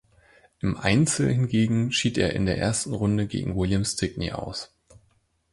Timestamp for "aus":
4.31-4.73